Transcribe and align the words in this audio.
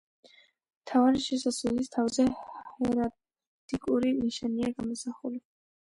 მთავარი 0.85 1.21
შესასვლელის 1.25 1.93
თავზე 1.97 2.27
ჰერალდიკური 2.39 4.19
ნიშანია 4.27 4.77
გამოსახული. 4.83 5.45